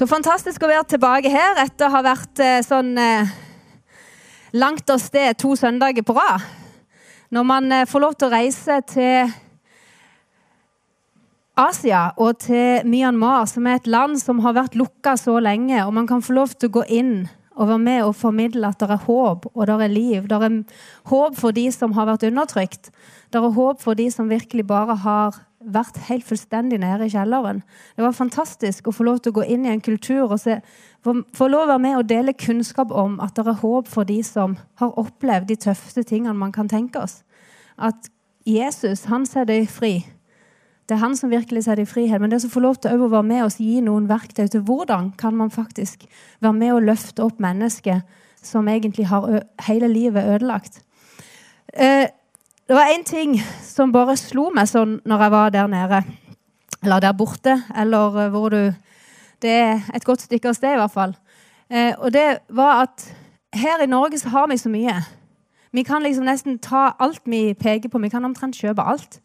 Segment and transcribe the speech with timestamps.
[0.00, 3.28] Så fantastisk å være tilbake her etter å ha vært eh, sånn eh,
[4.56, 6.46] langt av sted to søndager på rad.
[7.28, 9.28] Når man eh, får lov til å reise til
[11.60, 15.92] Asia og til Myanmar, som er et land som har vært lukka så lenge, og
[15.98, 17.14] man kan få lov til å gå inn
[17.58, 20.24] og være med og formidle at det er håp og det er liv.
[20.32, 20.60] Det er
[21.12, 22.88] håp for de som har vært undertrykt.
[23.28, 27.60] Det er håp for de som virkelig bare har vært helt fullstendig nede i kjelleren.
[27.96, 30.56] Det var fantastisk å få lov til å gå inn i en kultur og se,
[31.04, 34.20] få, lov å være med og dele kunnskap om at det er håp for de
[34.24, 37.20] som har opplevd de tøffeste tingene man kan tenke oss.
[37.76, 38.08] At
[38.48, 40.00] Jesus, han setter fri.
[40.88, 42.20] Det er han som virkelig setter i frihet.
[42.20, 45.12] Men det å få lov til å være med oss gi noen verktøy til hvordan
[45.20, 46.08] kan man faktisk
[46.40, 48.00] være med og løfte opp mennesker
[48.42, 50.80] som egentlig har hele livet ødelagt.
[51.76, 52.08] Eh,
[52.70, 53.32] det var én ting
[53.66, 55.98] som bare slo meg sånn når jeg var der nede,
[56.84, 58.72] eller der borte, eller eh, hvor du
[59.42, 61.14] Det er et godt stykke av sted, i hvert fall.
[61.70, 63.06] Eh, og det var at
[63.56, 64.94] her i Norge så har vi så mye.
[65.72, 67.98] Vi kan liksom nesten ta alt vi peker på.
[67.98, 69.18] Vi kan omtrent kjøpe alt.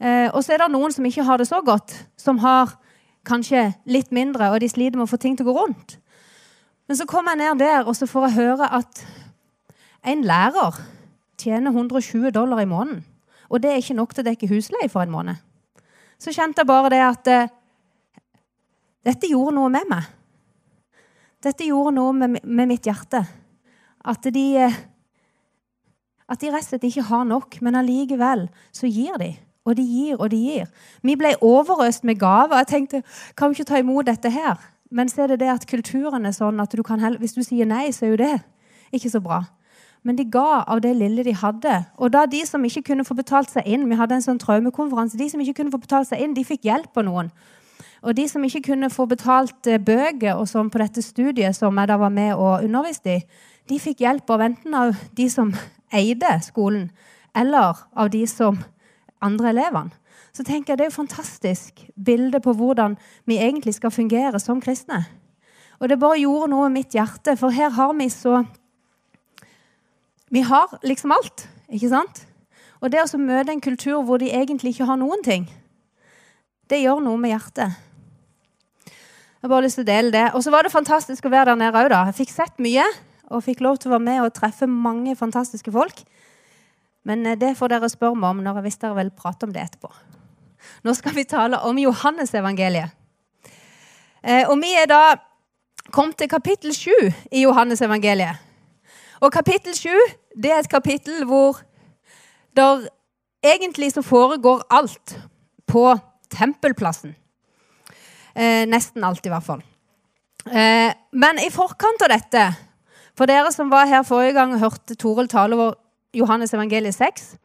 [0.00, 2.74] Eh, og så er det noen som ikke har det så godt, som har
[3.24, 5.96] kanskje litt mindre, og de sliter med å få ting til å gå rundt.
[6.88, 9.06] Men så kommer jeg ned der, og så får jeg høre at
[10.04, 10.82] en lærer
[11.44, 13.04] tjener 120 dollar i måneden.
[13.52, 15.40] Og det er ikke nok til å dekke husleie for en måned.
[16.18, 17.52] Så kjente jeg bare det at eh,
[19.04, 20.10] dette gjorde noe med meg.
[21.44, 23.20] Dette gjorde noe med, med mitt hjerte.
[24.04, 24.78] At de, eh,
[26.28, 29.34] at de rett og slett ikke har nok, men allikevel så gir de.
[29.64, 30.70] Og de gir og de gir.
[31.04, 32.56] Vi ble overøst med gaver.
[32.62, 33.02] Jeg tenkte
[33.36, 34.60] kan vi ikke ta imot dette her?
[34.94, 37.68] Men så er det det at kulturen er sånn at du kan, hvis du sier
[37.68, 38.34] nei, så er jo det
[38.94, 39.42] ikke så bra
[40.04, 41.78] men de ga av det lille de hadde.
[41.96, 45.16] Og da de som ikke kunne få betalt seg inn Vi hadde en sånn traumekonferanse.
[45.16, 47.30] De som ikke kunne få betalt seg inn, de fikk hjelp av noen.
[48.04, 51.78] Og de som ikke kunne få betalt eh, bøker og sånn på dette studiet, som
[51.80, 53.24] jeg da var med og underviste i,
[53.72, 55.54] de fikk hjelp av enten av de som
[56.00, 56.90] eide skolen,
[57.34, 58.60] eller av de som
[59.24, 59.96] andre elevene.
[60.34, 64.60] Så tenker jeg Det er jo fantastisk bilde på hvordan vi egentlig skal fungere som
[64.60, 65.04] kristne.
[65.80, 68.42] Og det bare gjorde noe med mitt hjerte, for her har vi så
[70.34, 72.24] vi har liksom alt, ikke sant?
[72.82, 75.46] Og det å møte en kultur hvor de egentlig ikke har noen ting,
[76.68, 77.76] det gjør noe med hjertet.
[78.88, 80.24] Jeg har bare lyst til å dele det.
[80.32, 82.00] Og så var det fantastisk å være der nede òg, da.
[82.08, 82.86] Jeg fikk sett mye
[83.28, 86.00] og fikk lov til å være med og treffe mange fantastiske folk.
[87.04, 89.52] Men eh, det får dere spørre meg om når jeg hvis dere vil prate om
[89.52, 89.92] det etterpå.
[90.88, 92.96] Nå skal vi tale om Johannesevangeliet.
[94.24, 95.02] Eh, og vi er da
[95.92, 96.90] kommet til kapittel 7
[97.36, 98.40] i Johannesevangeliet.
[99.24, 99.88] Og kapittel 7
[100.42, 101.60] det er et kapittel hvor
[102.56, 102.88] der
[103.44, 105.14] egentlig så foregår alt
[105.66, 105.94] på
[106.30, 107.14] tempelplassen.
[108.36, 109.62] Eh, nesten alt, i hvert fall.
[110.46, 112.44] Eh, men i forkant av dette,
[113.16, 115.74] for dere som var her forrige gang og hørte Toril tale over
[116.14, 117.36] Johannes evangeliet 6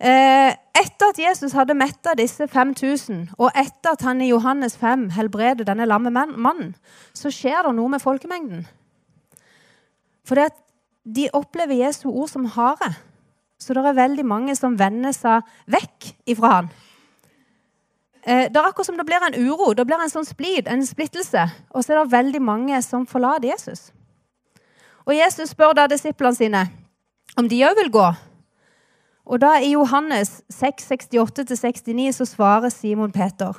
[0.00, 5.10] eh, Etter at Jesus hadde metta disse 5000, og etter at han i Johannes 5
[5.16, 6.74] helbreder denne lamme mannen,
[7.14, 8.66] så skjer det noe med folkemengden.
[10.26, 10.62] For det at
[11.06, 12.90] de opplever Jesu ord som harde.
[13.58, 16.70] Så det er veldig mange som vender seg vekk ifra han.
[18.26, 20.82] Eh, det er akkurat som det blir en uro, det blir en sånn splid, en
[20.86, 21.46] splittelse.
[21.70, 23.92] Og så er det veldig mange som forlater Jesus.
[25.06, 26.64] Og Jesus spør da disiplene sine
[27.38, 28.06] om de òg vil gå.
[29.26, 33.54] Og da i Johannes 6, 68-69 så svarer Simon Peter,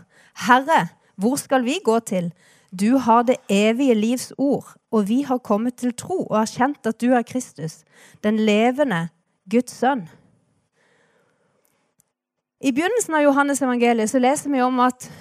[0.48, 2.30] Herre, hvor skal vi gå til?
[2.72, 6.88] Du har det evige livs ord, og vi har kommet til tro og har kjent
[6.88, 7.84] at du er Kristus,
[8.24, 9.08] den levende
[9.52, 10.08] Guds sønn.
[12.62, 15.12] I begynnelsen av Johannes evangeliet så leser vi om at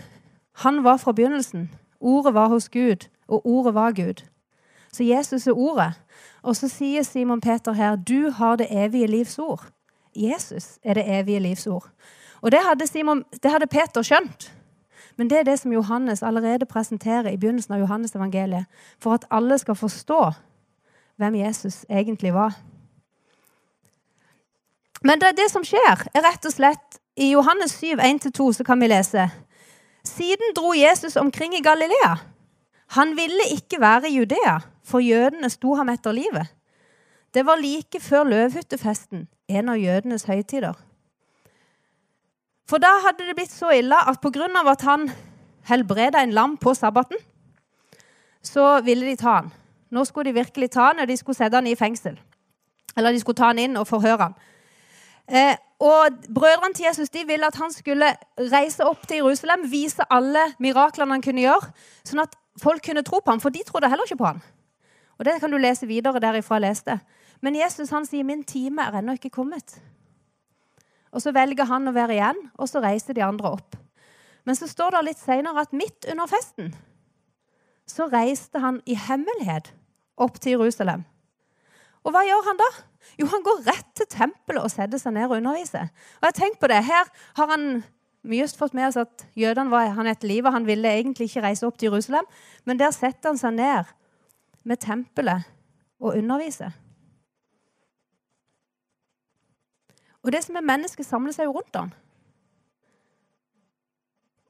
[0.65, 1.69] han var fra begynnelsen.
[2.01, 4.25] Ordet var hos Gud, og ordet var Gud.
[4.93, 5.93] Så Jesus er ordet.
[6.43, 9.71] Og så sier Simon Peter her, 'Du har det evige livs ord'.
[10.16, 11.89] Jesus er det evige livs ord.
[12.41, 14.56] Og det hadde, Simon, det hadde Peter skjønt.
[15.16, 18.66] Men det er det som Johannes allerede presenterer i begynnelsen av Johannes evangeliet,
[19.01, 20.21] for at alle skal forstå
[21.16, 22.53] hvem Jesus egentlig var.
[25.03, 28.80] Men det, det som skjer, er rett og slett I Johannes 7, 1-2 så kan
[28.80, 29.30] vi lese
[30.04, 32.16] Siden dro Jesus omkring i Galilea.
[32.95, 36.47] Han ville ikke være i Judea, for jødene sto ham etter livet.
[37.34, 40.77] Det var like før løvhyttefesten, en av jødenes høytider.
[42.66, 44.48] For da hadde det blitt så ille at pga.
[44.71, 45.10] at han
[45.68, 47.16] helbreda en lam på sabbaten,
[48.42, 49.53] så ville de ta han.
[49.91, 52.18] Nå skulle de virkelig ta han, og de skulle sette han i fengsel.
[52.97, 54.34] Eller de skulle ta han inn og forhøre han.
[55.28, 60.03] Eh, og Brødrene til Jesus de ville at han skulle reise opp til Jerusalem, vise
[60.10, 61.72] alle miraklene han kunne gjøre,
[62.07, 64.41] sånn at folk kunne tro på ham, for de trodde heller ikke på ham.
[65.19, 67.01] Og Det kan du lese videre derifra jeg leste.
[67.41, 69.80] Men Jesus han sier 'min time er ennå ikke kommet'.
[71.13, 73.77] Og Så velger han å være igjen, og så reiser de andre opp.
[74.47, 76.75] Men så står det litt seinere at midt under festen
[77.87, 79.71] så reiste han i hemmelighet
[80.19, 81.05] opp til Jerusalem.
[82.07, 82.71] Og hva gjør han da?
[83.19, 85.91] Jo, han går rett til tempelet og setter seg ned og underviser.
[86.21, 86.81] Og jeg tenker på det.
[86.87, 87.67] Her har han
[88.27, 91.45] mye fått med oss at jødene var han et liv, og han ville egentlig ikke
[91.47, 92.27] reise opp til Jerusalem.
[92.67, 93.93] Men der setter han seg ned
[94.67, 95.47] med tempelet
[96.03, 96.75] og underviser.
[100.27, 101.93] Og det som er mennesket, samler seg jo rundt han.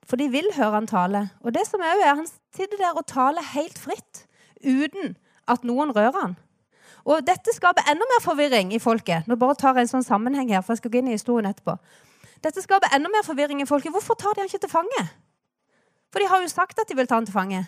[0.06, 1.26] For de vil høre han tale.
[1.44, 4.24] Og det som er, er han sitter der og taler helt fritt,
[4.64, 5.16] uten
[5.50, 6.36] at noen rører han.
[7.06, 9.28] Og dette skaper enda mer forvirring i folket.
[9.28, 11.50] Nå bare tar jeg en sånn sammenheng her, for jeg skal gå inn i historien
[11.50, 11.76] etterpå.
[12.42, 13.92] Dette skaper enda mer forvirring i folket.
[13.94, 15.04] Hvorfor tar de han ikke til fange?
[16.10, 17.62] For de har jo sagt at de vil ta han til fange.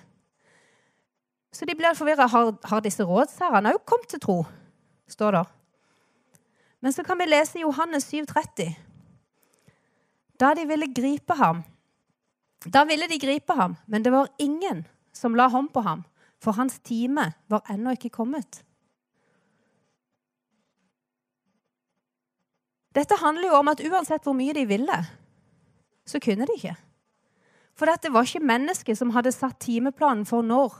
[1.52, 2.26] Så de blir forvirra.
[2.30, 4.40] Har, har disse rådsherrene òg kommet til tro?
[5.08, 5.46] står det.
[6.80, 8.74] Men så kan vi lese Johannes 7,30.
[10.38, 11.64] Da de ville gripe ham
[12.72, 16.02] Da ville de gripe ham, men det var ingen som la hånd på ham,
[16.42, 18.64] for hans time var ennå ikke kommet.
[22.94, 24.98] Dette handler jo om at uansett hvor mye de ville,
[26.06, 26.74] så kunne de ikke.
[27.78, 30.74] For dette var ikke mennesket som hadde satt timeplanen for når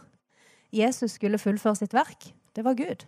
[0.74, 2.32] Jesus skulle fullføre sitt verk.
[2.56, 3.06] Det var Gud.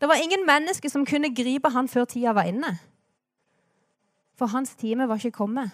[0.00, 2.78] Det var ingen menneske som kunne gripe han før tida var inne.
[4.38, 5.70] For hans time var ikke kommet.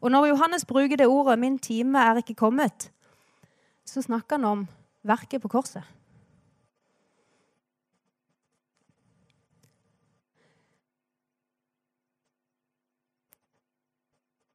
[0.00, 2.90] Og når Johannes bruker det ordet 'min time er ikke kommet',
[3.84, 4.68] så snakker han om
[5.02, 5.82] verket på korset.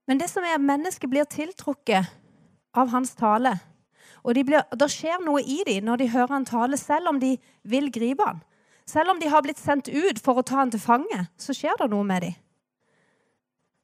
[0.08, 2.06] Men det som er at mennesket blir tiltrukket
[2.74, 3.60] av hans tale.
[4.24, 7.92] Og Det skjer noe i dem når de hører han tale, selv om de vil
[7.92, 8.44] gripe han.
[8.86, 11.78] Selv om de har blitt sendt ut for å ta han til fange, så skjer
[11.82, 12.36] det noe med dem.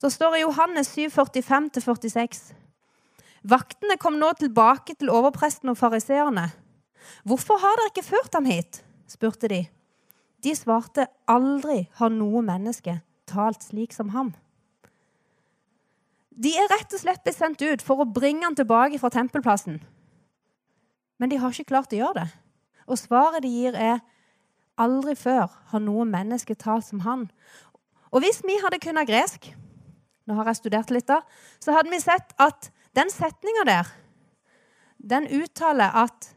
[0.01, 2.51] Da står det i Johannes 7, 45-46.
[3.49, 6.47] Vaktene kom nå tilbake til overpresten og fariseerne.
[7.25, 8.81] Hvorfor har dere ikke ført ham hit?
[9.09, 9.63] spurte de.
[10.41, 14.31] De svarte aldri har noe menneske talt slik som ham.
[16.31, 19.81] De er rett og slett blitt sendt ut for å bringe han tilbake fra tempelplassen.
[21.21, 22.29] Men de har ikke klart å gjøre det.
[22.89, 24.01] Og svaret de gir, er
[24.79, 27.27] aldri før har noe menneske talt som han.
[28.11, 29.49] Og hvis vi hadde kunnet gresk,
[30.27, 31.21] nå har jeg studert litt da,
[31.63, 33.91] så hadde vi sett at den setninga der,
[35.01, 36.31] den uttaler at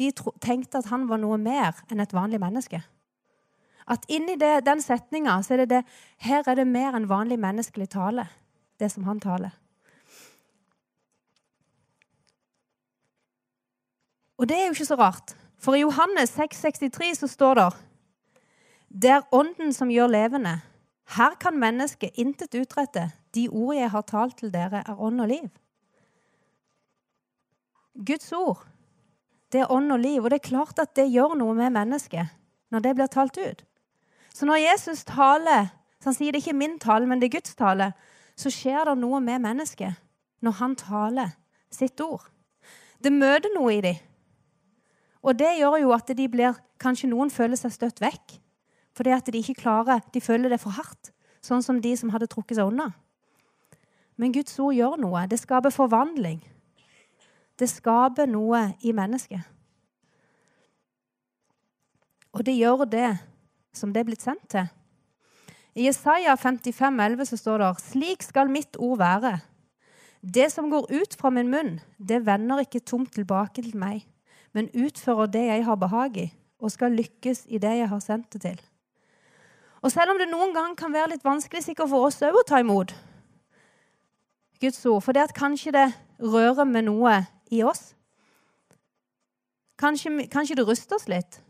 [0.00, 0.10] de
[0.42, 2.80] tenkte at han var noe mer enn et vanlig menneske.
[3.92, 5.82] At inni det, den setninga er det det
[6.22, 8.28] Her er det mer enn vanlig menneskelig tale
[8.80, 9.50] det som han taler.
[14.38, 17.70] Og det er jo ikke så rart, for i Johannes 6,63 så står det
[18.88, 20.60] Det er Ånden som gjør levende.
[21.16, 23.10] Her kan mennesket intet utrette.
[23.34, 25.48] De ord jeg har talt til dere, er ånd og liv.
[27.94, 28.64] Guds ord,
[29.52, 30.22] det er ånd og liv.
[30.22, 32.32] Og det er klart at det gjør noe med mennesket
[32.72, 33.64] når det blir talt ut.
[34.32, 35.68] Så når Jesus taler,
[36.00, 37.92] så han sier det ikke min tale, men det er Guds tale,
[38.36, 40.00] så skjer det noe med mennesket
[40.42, 41.34] når han taler
[41.70, 42.24] sitt ord.
[43.02, 44.00] Det møter noe i dem.
[45.22, 48.38] Og det gjør jo at de blir Kanskje noen føler seg støtt vekk
[48.92, 52.28] fordi at de ikke klarer De føler det for hardt, sånn som de som hadde
[52.28, 52.90] trukket seg unna.
[54.20, 55.22] Men Guds ord gjør noe.
[55.30, 56.42] Det skaper forvandling.
[57.56, 59.40] Det skaper noe i mennesket.
[62.36, 63.08] Og det gjør det
[63.72, 64.68] som det er blitt sendt til.
[65.72, 69.38] I Jesaja 55, 11 så står det slik skal mitt ord være.
[70.20, 74.04] Det som går ut fra min munn, det vender ikke tomt tilbake til meg,
[74.52, 76.26] men utfører det jeg har behag i,
[76.60, 78.60] og skal lykkes i det jeg har sendt det til.
[79.82, 82.44] Og selv om det noen gang kan være litt vanskelig sikkert for oss òg å
[82.46, 82.94] ta imot
[84.62, 85.88] Guds ord, for det at kanskje det
[86.22, 87.16] rører med noe
[87.50, 87.90] i oss
[89.82, 91.40] Kanskje, kanskje det ruster oss litt.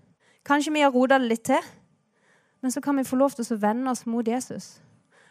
[0.46, 1.60] Kanskje vi har rota det litt til.
[2.62, 4.78] Men så kan vi få lov til å vende oss mot Jesus.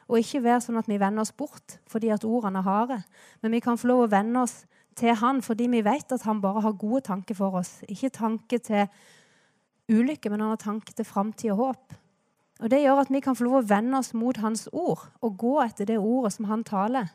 [0.05, 2.99] Og ikke være sånn at vi vender oss bort fordi at ordene er harde.
[3.41, 6.41] Men vi kan få lov å vende oss til Han fordi vi vet at han
[6.41, 7.81] bare har gode tanker for oss.
[7.89, 8.87] Ikke tanke til
[9.91, 11.93] ulykke, men han har tanke til framtid og håp.
[12.61, 15.37] Og Det gjør at vi kan få lov å vende oss mot hans ord og
[15.37, 17.09] gå etter det ordet som han taler.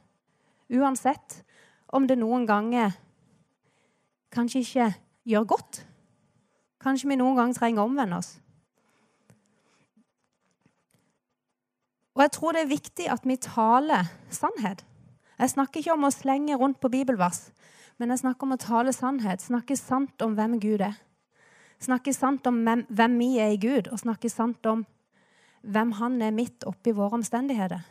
[0.70, 1.42] Uansett
[1.88, 2.96] om det noen ganger
[4.34, 4.88] kanskje ikke
[5.24, 5.86] gjør godt.
[6.82, 8.32] Kanskje vi noen ganger trenger å omvende oss.
[12.16, 14.82] Og jeg tror det er viktig at vi taler sannhet.
[15.36, 17.50] Jeg snakker ikke om å slenge rundt på bibelvers.
[18.00, 19.44] Men jeg snakker om å tale sannhet.
[19.44, 20.96] Snakke sant om hvem Gud er.
[21.82, 24.86] Snakke sant om hvem, vi er i Gud, og snakke sant om
[25.60, 27.82] hvem han er midt oppi våre omstendigheter.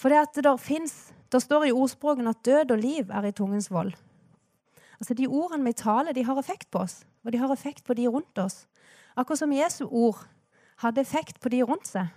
[0.00, 3.28] For det at det der fins det står i ordspråken at død og liv er
[3.28, 3.92] i tungens vold.
[4.98, 7.94] Altså De ordene vi taler, de har effekt på oss, og de har effekt på
[7.94, 8.66] de rundt oss.
[9.16, 10.24] Akkurat som Jesu ord
[10.82, 12.08] hadde effekt på de rundt seg.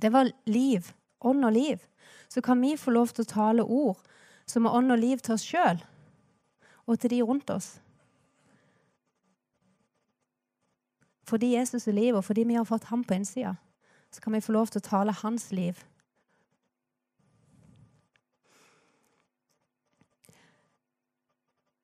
[0.00, 1.82] Det var liv, ånd og liv.
[2.28, 4.00] Så kan vi få lov til å tale ord
[4.48, 5.82] som er ånd og liv til oss sjøl
[6.88, 7.76] og til de rundt oss.
[11.28, 13.58] Fordi Jesus er liv, og fordi vi har fått ham på innsida,
[14.10, 15.76] så kan vi få lov til å tale hans liv.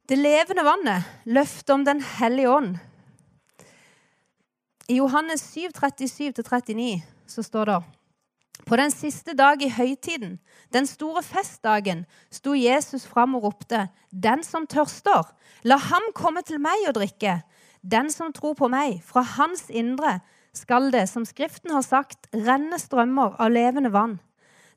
[0.09, 2.79] Det levende vannet, løftet om Den hellige ånd.
[4.89, 7.77] I Johannes 7, 37-39 så står det
[8.67, 10.39] på den siste dag i høytiden,
[10.73, 16.61] den store festdagen, sto Jesus fram og ropte, 'Den som tørster, la ham komme til
[16.61, 17.43] meg og drikke.'
[17.83, 20.21] 'Den som tror på meg, fra hans indre
[20.55, 24.21] skal det, som Skriften har sagt, renne strømmer av levende vann.'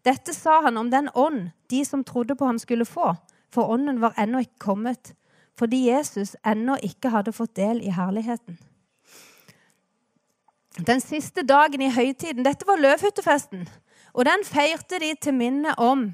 [0.05, 3.15] Dette sa han om den ånd de som trodde på ham, skulle få,
[3.51, 5.13] for ånden var ennå ikke kommet,
[5.57, 8.57] fordi Jesus ennå ikke hadde fått del i herligheten
[10.85, 12.45] den siste dagen i høytiden.
[12.45, 13.67] Dette var løvhyttefesten.
[14.13, 16.11] Og den feirte de til minne om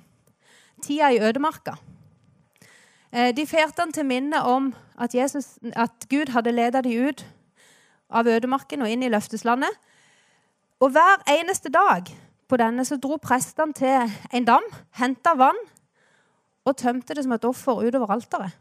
[0.84, 1.76] tida i ødemarka.
[3.12, 7.26] Eh, de feirte den til minne om at, Jesus, at Gud hadde ledet dem ut
[8.10, 9.72] av ødemarken og inn i løfteslandet.
[10.80, 12.10] Og hver eneste dag
[12.50, 14.66] på denne så dro prestene til en dam,
[15.00, 15.60] henta vann
[16.66, 18.52] og tømte det som et offer utover alteret.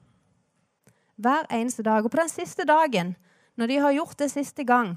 [1.16, 2.04] Hver eneste dag.
[2.04, 3.16] Og på den siste dagen,
[3.56, 4.96] når de har gjort det siste gang,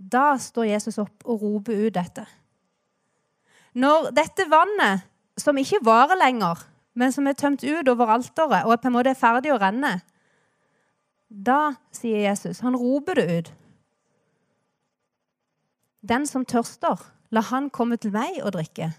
[0.00, 2.24] da står Jesus opp og roper ut dette.
[3.76, 5.04] Når dette vannet,
[5.38, 6.64] som ikke varer lenger,
[6.98, 10.00] men som er tømt ut over alteret og på en måte er ferdig å renne,
[11.30, 13.52] da sier Jesus, han roper det ut.
[16.00, 16.98] Den som tørster,
[17.30, 18.90] la han komme til meg og drikke.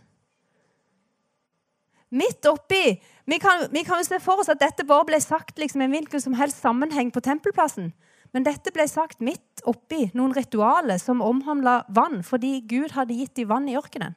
[2.11, 5.85] Midt oppi Vi kan, jo se for oss at dette bare ble sagt liksom, i
[5.85, 7.93] en hvilken som helst sammenheng på tempelplassen.
[8.31, 13.35] Men dette ble sagt midt oppi noen ritualer som omhandla vann, fordi Gud hadde gitt
[13.35, 14.15] dem vann i ørkenen.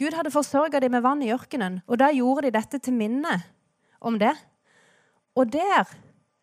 [0.00, 3.38] Gud hadde forsørga dem med vann i ørkenen, og da gjorde de dette til minne
[4.00, 4.32] om det.
[5.36, 5.88] Og der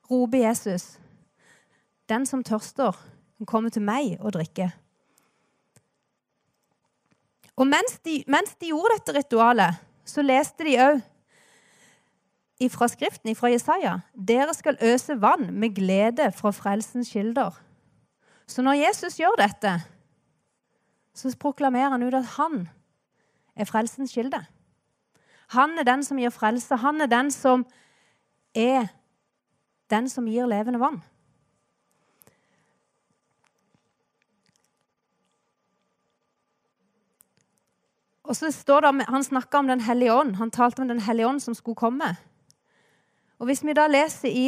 [0.10, 0.98] roper Jesus,
[2.10, 2.98] 'Den som tørster,
[3.38, 4.72] kan komme til meg og drikke'.
[7.56, 9.76] Og mens de, mens de gjorde dette ritualet,
[10.06, 11.02] så leste de òg
[12.68, 14.00] fra Skriften, fra Jesaja.
[14.28, 17.56] Dere skal øse vann med glede fra frelsens kilder.
[18.48, 19.78] Så når Jesus gjør dette,
[21.14, 22.70] så proklamerer han ut at han
[23.56, 24.46] er frelsens kilde.
[25.50, 26.76] Han er den som gir frelse.
[26.76, 27.66] Han er den som
[28.56, 28.88] er
[29.90, 31.02] den som gir levende vann.
[38.30, 40.36] Og så står det, Han snakka om Den hellige ånd.
[40.36, 42.16] Han talte om Den hellige ånd som skulle komme.
[43.40, 44.48] Og Hvis vi da leser i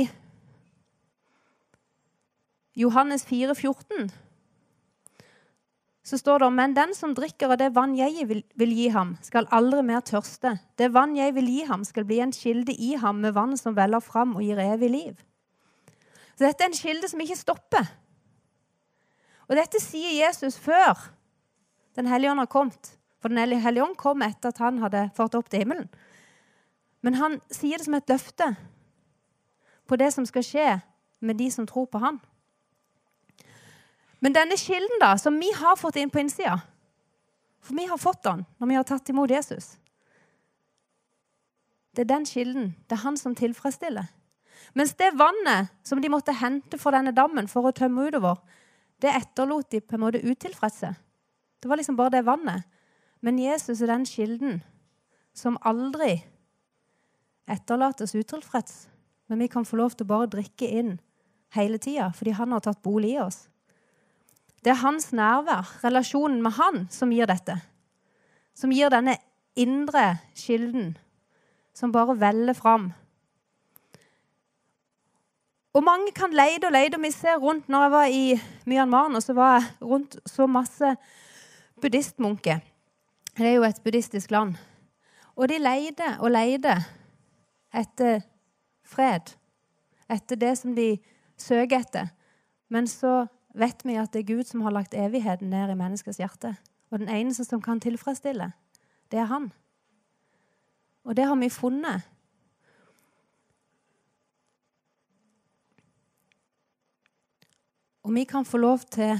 [2.76, 4.12] Johannes 4, 14,
[6.04, 9.16] så står det Men den som drikker av det vann jeg vil, vil, gi ham,
[9.22, 10.58] skal aldri mer tørste.
[10.78, 13.76] Det vann jeg vil gi ham, skal bli en kilde i ham med vann som
[13.76, 15.24] veller fram og gir evig liv.
[16.36, 17.92] Så dette er en kilde som ikke stopper.
[19.48, 21.12] Og dette sier Jesus før
[21.96, 22.94] Den hellige ånd har kommet.
[23.20, 25.90] For Den hellige ånd kom etter at han hadde fått opp til himmelen.
[27.04, 28.48] Men han sier det som et løfte
[29.92, 30.68] på det som skal skje
[31.20, 32.22] med de som tror på han.
[34.24, 36.62] Men denne kilden da, som vi har fått inn på innsida
[37.62, 39.76] For vi har fått den når vi har tatt imot Jesus.
[41.92, 42.72] Det er den kilden.
[42.88, 44.08] Det er han som tilfredsstiller.
[44.74, 48.40] Mens det vannet som de måtte hente fra denne dammen for å tømme utover,
[49.02, 50.94] det etterlot de på en måte utilfredse.
[51.62, 52.64] Det var liksom bare det vannet.
[53.22, 54.62] Men Jesus er den kilden
[55.38, 56.24] som aldri
[57.46, 58.88] etterlates utilfreds.
[59.32, 60.98] Men vi kan få lov til å bare drikke inn
[61.56, 63.46] hele tida fordi han har tatt bolig i oss.
[64.60, 67.56] Det er hans nærvær, relasjonen med han, som gir dette.
[68.54, 69.16] Som gir denne
[69.56, 70.98] indre kilden
[71.74, 72.90] som bare veller fram.
[75.72, 77.00] Og mange kan leide og leide.
[77.00, 80.48] og Vi ser rundt når jeg var i Myanmar, og så var jeg rundt så
[80.48, 80.96] masse
[81.82, 82.60] buddhistmunker.
[83.38, 84.56] Det er jo et buddhistisk land.
[85.36, 86.76] Og de leide og leide
[87.74, 88.28] etter
[88.92, 89.34] fred,
[90.12, 90.96] etter det som de
[91.40, 92.12] søker etter.
[92.72, 93.26] Men så
[93.58, 96.56] vet vi at det er Gud som har lagt evigheten ned i menneskets hjerte.
[96.92, 98.52] Og den eneste som kan tilfredsstille,
[99.12, 99.52] det er han.
[101.08, 102.08] Og det har vi funnet.
[108.04, 109.20] Og vi kan få lov til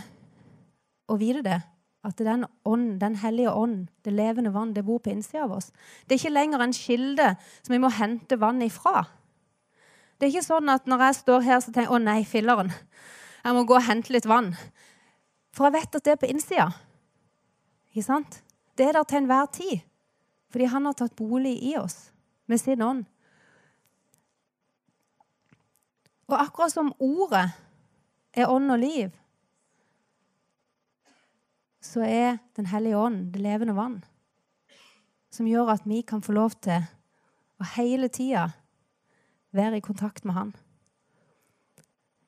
[1.08, 1.62] å vite det.
[2.02, 5.70] At den ånd, den hellige ånd, det levende vann, det bor på innsida av oss.
[6.06, 7.28] Det er ikke lenger en kilde
[7.62, 9.04] som vi må hente vann ifra.
[10.22, 12.68] Det er ikke sånn at når jeg står her, så tenker jeg å nei, filleren.
[13.42, 14.52] Jeg må gå og hente litt vann.
[15.50, 16.68] For jeg vet at det er på innsida.
[17.90, 18.38] Ikke sant?
[18.78, 19.82] Det er der til enhver tid.
[20.54, 22.12] Fordi han har tatt bolig i oss
[22.46, 23.02] med sin ånd.
[26.30, 27.48] Og akkurat som ordet
[28.38, 29.10] er ånd og liv,
[31.82, 34.04] så er Den hellige ånd det levende vann.
[35.34, 36.86] Som gjør at vi kan få lov til
[37.58, 38.52] å hele tida
[39.56, 40.54] være i kontakt med Han.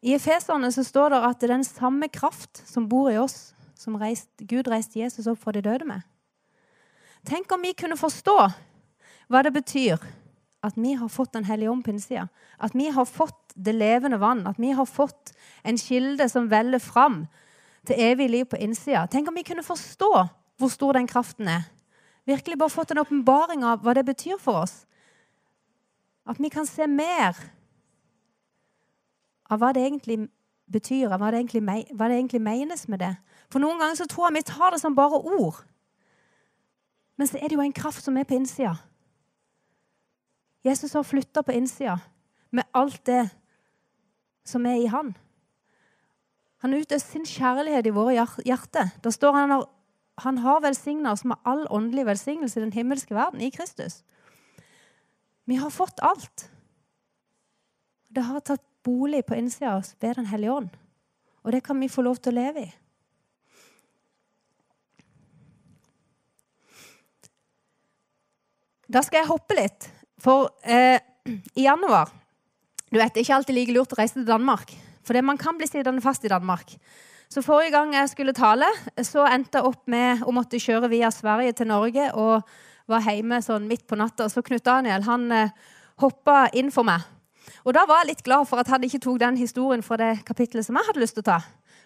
[0.03, 3.53] I Efeserne så står det at det er den samme kraft som bor i oss,
[3.75, 6.03] som reist, Gud reiste Jesus opp fra de døde med.
[7.23, 8.35] Tenk om vi kunne forstå
[9.31, 10.01] hva det betyr
[10.63, 12.27] at vi har fått Den hellige ånd på innsida.
[12.57, 14.47] At vi har fått det levende vann.
[14.47, 17.25] At vi har fått en kilde som veller fram
[17.85, 19.07] til evig liv på innsida.
[19.07, 20.11] Tenk om vi kunne forstå
[20.59, 21.67] hvor stor den kraften er.
[22.25, 24.85] Virkelig bare fått en åpenbaring av hva det betyr for oss.
[26.29, 27.37] At vi kan se mer
[29.51, 30.21] av hva det egentlig
[30.71, 33.11] betyr, av hva det egentlig, hva det egentlig menes med det.
[33.51, 35.59] For noen ganger så tror jeg vi tar det som bare ord.
[37.19, 38.73] Men så er det jo en kraft som er på innsida.
[40.63, 41.97] Jesus har flytta på innsida
[42.55, 43.27] med alt det
[44.47, 45.11] som er i han.
[46.63, 48.93] Han utøser sin kjærlighet i våre hjerter.
[49.03, 49.69] Da står han at
[50.23, 54.03] han har velsigna oss med all åndelig velsignelse i den himmelske verden i Kristus.
[55.43, 56.49] Vi har fått alt.
[58.07, 60.69] Det har tatt bolig på innsida av oss ved Den hellige ånd.
[61.43, 62.71] Og det kan vi få lov til å leve i.
[68.87, 69.87] Da skal jeg hoppe litt.
[70.23, 70.99] For eh,
[71.55, 72.11] i januar
[72.91, 74.69] Du vet, det er ikke alltid like lurt å reise til Danmark.
[75.03, 76.75] For man kan bli sittende fast i Danmark.
[77.33, 78.67] Så Forrige gang jeg skulle tale,
[79.01, 82.45] så endte jeg opp med å måtte kjøre via Sverige til Norge og
[82.89, 84.29] var hjemme sånn midt på natta.
[84.29, 85.53] Så Knut Daniel han eh,
[86.03, 87.05] hoppa inn for meg.
[87.63, 90.25] Og Da var jeg litt glad for at han ikke tok den historien fra det
[90.27, 91.39] kapittelet som jeg hadde lyst til å ta.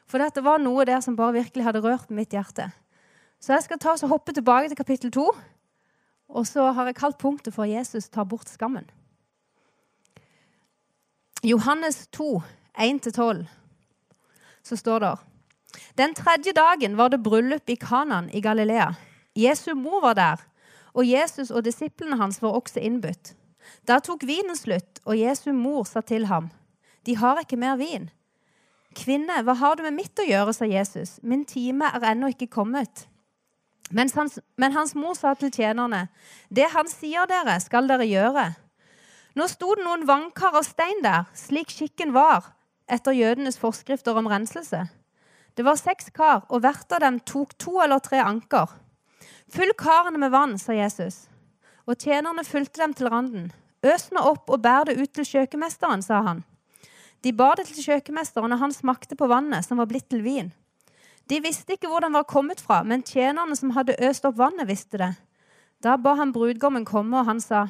[0.08, 2.70] For det var noe der som bare virkelig hadde rørt mitt hjerte.
[3.40, 5.28] Så jeg skal ta og hoppe tilbake til kapittel to.
[6.28, 8.88] Og så har jeg kalt punktet for Jesus tar bort skammen.
[11.44, 12.42] Johannes 2,
[12.82, 13.46] 1-12,
[14.64, 15.16] så står det
[15.98, 18.96] Den tredje dagen var det bryllup i Kanan i Galilea.
[19.36, 20.42] Jesu mor var der,
[20.98, 23.36] og Jesus og disiplene hans var også innbudt.
[23.88, 26.50] Da tok vinen slutt, og Jesu mor sa til ham,
[27.06, 28.10] De har ikke mer vin.
[28.98, 31.20] Kvinne, hva har du med mitt å gjøre, sa Jesus.
[31.22, 33.06] Min time er ennå ikke kommet.
[33.96, 36.08] Hans, men hans mor sa til tjenerne,
[36.50, 38.50] Det han sier dere, skal dere gjøre.
[39.36, 42.54] Nå sto det noen vannkar av stein der, slik skikken var
[42.88, 44.88] etter jødenes forskrifter om renselse.
[45.58, 48.72] Det var seks kar, og hvert av dem tok to eller tre anker.
[49.54, 51.26] Fyll karene med vann, sa Jesus.
[51.88, 53.50] Og tjenerne fulgte dem til randen.
[53.86, 56.44] Øs nå opp og bær det ut til kjøkkenmesteren, sa han.
[57.24, 60.52] De bar det til kjøkkenmesteren, og han smakte på vannet, som var blitt til vin.
[61.28, 64.68] De visste ikke hvor den var kommet fra, men tjenerne som hadde øst opp vannet,
[64.70, 65.14] visste det.
[65.84, 67.68] Da ba han brudgommen komme, og han sa,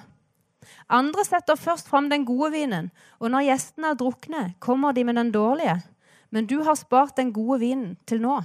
[0.88, 5.16] andre setter først fram den gode vinen, og når gjestene er drukne, kommer de med
[5.20, 5.80] den dårlige.
[6.30, 8.42] Men du har spart den gode vinen til nå.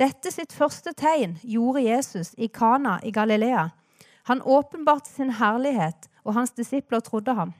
[0.00, 3.66] Dette sitt første tegn gjorde Jesus i Kana i Galilea.
[4.30, 7.52] Han åpenbarte sin herlighet, og hans disipler trodde ham.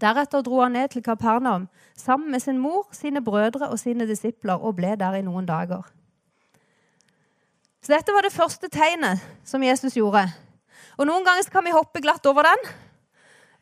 [0.00, 4.58] Deretter dro han ned til Kapernaum sammen med sin mor, sine brødre og sine disipler
[4.58, 5.86] og ble der i noen dager.
[7.84, 10.24] Så Dette var det første tegnet som Jesus gjorde.
[10.98, 12.66] Og Noen ganger kan vi hoppe glatt over den.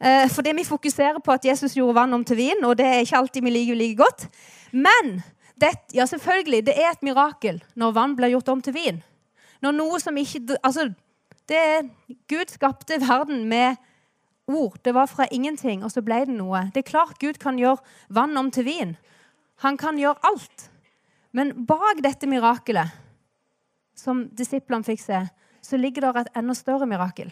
[0.03, 3.05] Eh, fordi vi fokuserer på at Jesus gjorde vann om til vin, og det er
[3.05, 4.27] ikke alltid vi liker like godt.
[4.73, 5.21] Men
[5.61, 9.03] det, ja, selvfølgelig, det er et mirakel når vann blir gjort om til vin.
[9.63, 10.89] Når noe som ikke Altså,
[11.49, 11.91] det
[12.29, 13.77] Gud skapte verden med
[14.49, 14.79] ord.
[14.85, 16.71] Det var fra ingenting, og så ble det noe.
[16.75, 18.97] Det er klart Gud kan gjøre vann om til vin.
[19.63, 20.71] Han kan gjøre alt.
[21.33, 22.91] Men bak dette mirakelet,
[23.97, 25.23] som disiplene fikk se,
[25.63, 27.31] så ligger det et enda større mirakel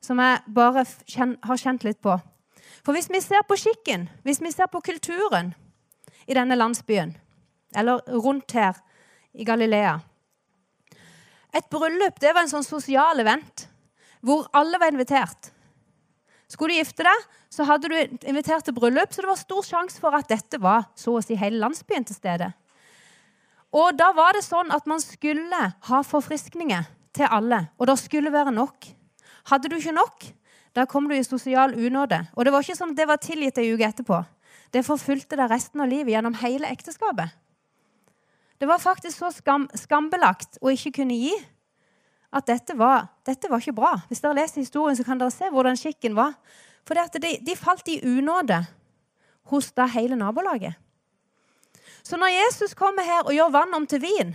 [0.00, 0.84] som jeg bare
[1.44, 2.14] har kjent litt på.
[2.84, 5.54] For hvis vi ser på skikken, hvis vi ser på kulturen
[6.28, 7.16] i denne landsbyen,
[7.76, 8.78] eller rundt her
[9.34, 9.98] i Galilea
[11.54, 13.68] Et bryllup det var en sånn sosial event
[14.24, 15.52] hvor alle var invitert.
[16.48, 20.00] Skulle du gifte deg, så hadde du invitert til bryllup, så det var stor sjanse
[20.00, 22.48] for at dette var så å si hele landsbyen til stede.
[23.70, 28.32] Og da var det sånn at man skulle ha forfriskninger til alle, og det skulle
[28.32, 28.88] være nok.
[29.52, 30.24] Hadde du ikke nok,
[30.76, 32.20] da kom du i sosial unåde.
[32.36, 34.22] Og det var ikke sånn at det var tilgitt ei uke etterpå.
[34.72, 37.32] Det forfulgte deg resten av livet gjennom hele ekteskapet.
[38.58, 41.34] Det var faktisk så skam, skambelagt å ikke kunne gi
[42.34, 43.92] at dette var, dette var ikke bra.
[44.08, 46.34] Hvis dere leser historien, så kan dere se hvordan skikken var.
[46.88, 48.62] For de, de falt i unåde
[49.52, 50.76] hos da hele nabolaget.
[52.02, 54.34] Så når Jesus kommer her og gjør vann om til vin,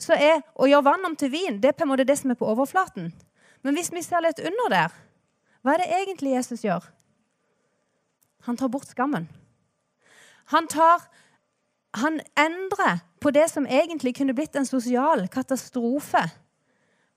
[0.00, 2.32] så er å gjøre vann om til vin det er på en måte det som
[2.32, 3.10] er på overflaten.
[3.62, 4.94] Men hvis vi ser litt under der,
[5.60, 6.86] hva er det egentlig Jesus gjør?
[8.48, 9.28] Han tar bort skammen.
[10.54, 11.04] Han, tar,
[12.00, 16.22] han endrer på det som egentlig kunne blitt en sosial katastrofe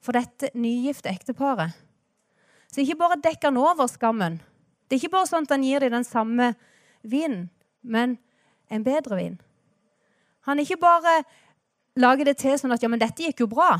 [0.03, 1.71] for dette nygifte ekteparet.
[2.67, 4.39] Så ikke bare dekker han over skammen.
[4.87, 6.53] Det er ikke bare sånn at han gir dem den samme
[7.07, 7.47] vinen,
[7.81, 8.17] men
[8.73, 9.37] en bedre vin.
[10.49, 11.21] Han ikke bare
[11.99, 13.77] lager det til sånn at ja, men dette gikk jo bra,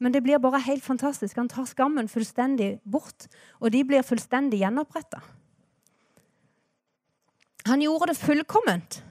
[0.00, 1.36] men det blir bare helt fantastisk.
[1.36, 3.26] Han tar skammen fullstendig bort,
[3.60, 5.20] og de blir fullstendig gjenoppretta.
[7.68, 9.02] Han gjorde det fullkomment.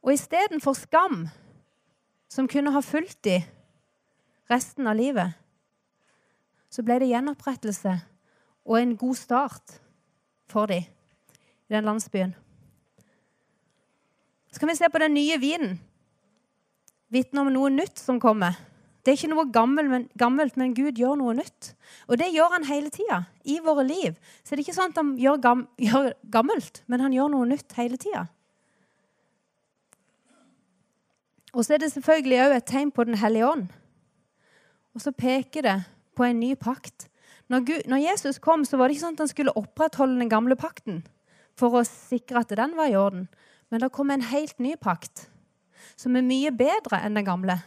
[0.00, 1.26] Og istedenfor skam,
[2.30, 3.42] som kunne ha fulgt dem
[4.50, 5.34] resten av livet,
[6.70, 7.96] så ble det gjenopprettelse
[8.64, 9.80] og en god start
[10.50, 12.34] for dem i den landsbyen.
[14.50, 15.78] Så kan vi se på den nye vinen.
[17.10, 18.56] Vitner om noe nytt som kommer.
[19.00, 19.46] Det er ikke noe
[20.20, 21.72] gammelt men, Gud gjør noe nytt.
[22.10, 24.18] Og det gjør han hele tida i våre liv.
[24.42, 25.40] Så det er ikke sånn at han gjør,
[25.88, 28.26] gjør gammelt, men han gjør noe nytt hele tida.
[31.52, 33.68] Og så er det selvfølgelig òg et tegn på Den hellige ånd.
[34.94, 35.78] Og så peker det
[36.16, 37.08] på en ny pakt.
[37.50, 40.30] Når, Gud, når, Jesus kom, så var det ikke sånn at han skulle opprettholde den
[40.30, 41.02] gamle pakten
[41.58, 43.26] for å sikre at den var i orden.
[43.70, 45.26] Men det kom en helt ny pakt
[45.98, 47.58] som er mye bedre enn den gamle.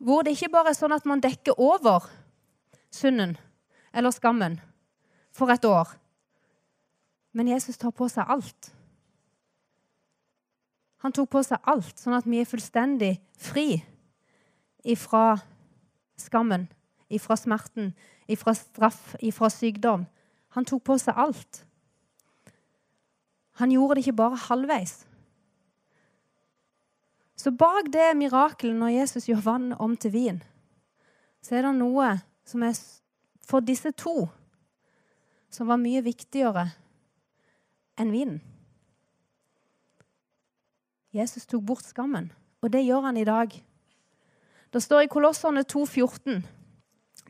[0.00, 2.08] Hvor det ikke bare er sånn at man dekker over
[2.92, 3.36] synden
[3.92, 4.58] eller skammen
[5.34, 5.92] for et år.
[7.36, 8.72] Men Jesus tar på seg alt.
[11.00, 13.80] Han tok på seg alt, sånn at vi er fullstendig fri
[14.84, 15.38] ifra
[16.20, 16.66] skammen,
[17.08, 17.94] ifra smerten,
[18.28, 20.04] ifra straff, ifra sykdom.
[20.56, 21.62] Han tok på seg alt.
[23.60, 25.00] Han gjorde det ikke bare halvveis.
[27.40, 30.42] Så bak det mirakelet når Jesus gjør vann om til vin,
[31.40, 32.12] så er det noe
[32.44, 32.76] som er
[33.48, 34.28] for disse to
[35.50, 36.66] som var mye viktigere
[38.00, 38.42] enn vinen.
[41.10, 42.30] Jesus tok bort skammen,
[42.62, 43.50] og det gjør han i dag.
[44.70, 45.84] Det står i Kolosserne 2,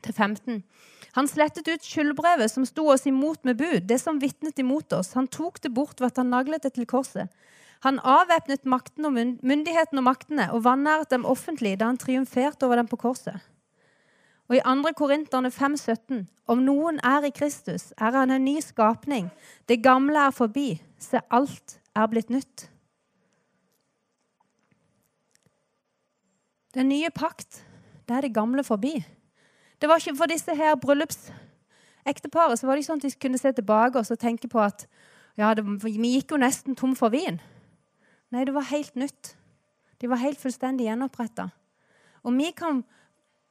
[0.05, 0.61] 14-15.
[1.17, 5.15] Han slettet ut skyldbrevet som sto oss imot med bud, det som vitnet imot oss.
[5.17, 7.33] Han tok det bort ved at han naglet det til korset.
[7.81, 9.09] Han avvæpnet makten
[9.41, 13.41] myndigheten og maktene og vanæret dem offentlig da han triumferte over dem på korset.
[14.51, 14.93] Og i 2.
[14.97, 19.31] Korinterne 5, 17, om noen er i Kristus, er han en ny skapning.
[19.65, 20.81] Det gamle er forbi.
[20.99, 22.67] Se, alt er blitt nytt.
[26.73, 27.65] Den nye pakt,
[28.07, 29.05] det er det gamle forbi.
[29.81, 33.41] Det var ikke For disse her bryllupsekteparet så var det ikke sånn at de kunne
[33.41, 34.87] se tilbake og tenke på at
[35.37, 37.39] ja, det, vi gikk jo nesten tom for vin.
[38.31, 39.35] Nei, det var helt nytt.
[40.01, 41.49] De var helt fullstendig gjenoppretta.
[42.23, 42.83] Og vi kan,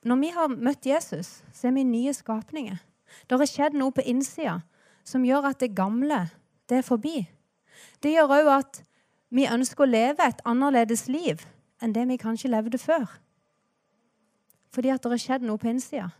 [0.06, 2.78] når vi har møtt Jesus, så er vi nye skapninger.
[3.26, 4.60] Det har skjedd noe på innsida
[5.04, 6.28] som gjør at det gamle
[6.70, 7.24] det er forbi.
[8.02, 8.82] Det gjør òg at
[9.34, 11.42] vi ønsker å leve et annerledes liv
[11.80, 13.06] enn det vi kanskje levde før.
[14.74, 16.10] Fordi at det har skjedd noe på innsida.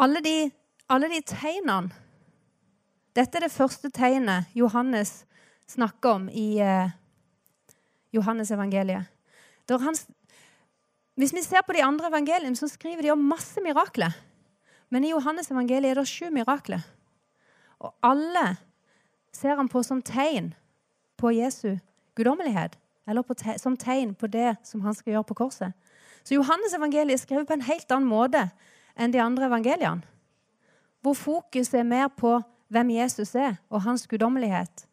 [0.00, 0.36] Alle de,
[0.88, 1.92] alle de tegnene
[3.12, 5.24] Dette er det første tegnet Johannes
[5.68, 6.92] snakker om i eh,
[8.14, 9.10] Johannes evangeliet.
[11.14, 14.14] hvis vi ser på de andre evangeliene, så skriver de om masse mirakler.
[14.88, 16.86] Men i Johannes evangeliet er det sju mirakler.
[17.80, 18.56] Og alle
[19.32, 20.52] ser han på som tegn
[21.20, 21.78] på Jesu
[22.16, 22.78] guddommelighet.
[23.08, 25.72] Eller te som tegn på det som han skal gjøre på korset.
[26.24, 28.48] Så Johannes evangeliet er skrevet på en helt annen måte
[28.96, 30.04] enn de andre evangeliene.
[31.00, 34.86] Hvor fokuset er mer på hvem Jesus er, og hans guddommelighet.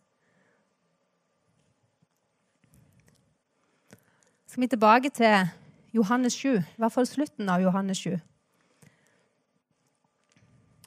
[4.58, 5.50] skal vi tilbake til
[5.94, 8.16] Johannes 7, i hvert fall slutten av Johannes 7.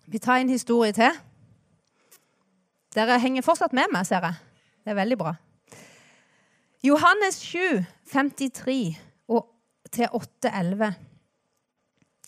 [0.06, 1.10] Vi tar en historie til.
[2.94, 4.38] Dere henger fortsatt med meg, ser jeg.
[4.82, 5.36] Det er veldig bra.
[6.82, 8.96] Johannes 7, 53
[9.30, 9.46] og
[9.92, 10.94] til 8, 11.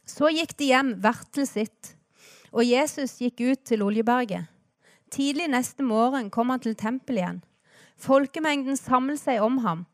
[0.07, 1.95] Så gikk de hjem hvert til sitt,
[2.53, 4.51] og Jesus gikk ut til Oljeberget.
[5.13, 7.41] Tidlig neste morgen kom han til tempelet igjen.
[8.01, 9.87] Folkemengden samlet seg om ham.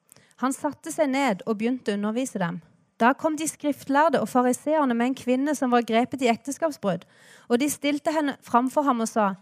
[0.43, 2.61] Han satte seg ned og begynte å undervise dem.
[2.99, 7.05] Da kom de skriftlærde og fariseerne med en kvinne som var grepet i ekteskapsbrudd.
[7.49, 9.33] Og de stilte henne framfor ham og sa,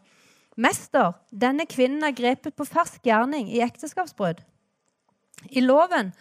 [0.56, 4.44] 'Mester, denne kvinnen er grepet på fersk gjerning i ekteskapsbrudd.'
[5.50, 6.12] I loven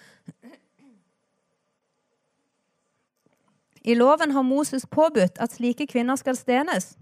[3.86, 6.96] I loven har Moses påbudt at slike kvinner skal stenes.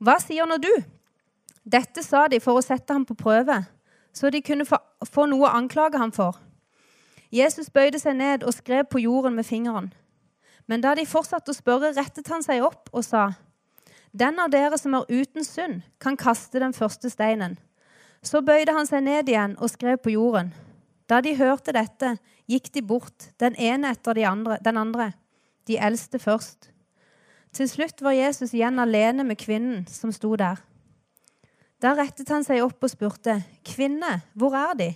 [0.00, 0.72] Hva sier nå du?
[1.64, 3.58] Dette sa de for å sette ham på prøve,
[4.12, 6.40] så de kunne få, noe å anklage ham for.
[7.32, 9.92] Jesus bøyde seg ned og skrev på jorden med fingeren.
[10.66, 13.30] Men da de fortsatte å spørre, rettet han seg opp og sa,
[14.14, 17.56] Den av dere som er uten synd, kan kaste den første steinen.
[18.22, 20.52] Så bøyde han seg ned igjen og skrev på jorden.
[21.10, 22.14] Da de hørte dette,
[22.46, 25.10] gikk de bort, den ene etter de andre, den andre,
[25.66, 26.70] de eldste først.
[27.54, 30.62] Til slutt var Jesus igjen alene med kvinnen som sto der.
[31.82, 34.94] Da rettet han seg opp og spurte, 'Kvinne, hvor er De?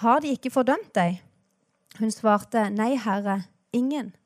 [0.00, 1.20] Har de ikke fordømt deg?'
[1.98, 4.16] Hun svarte, 'Nei, Herre, ingen.'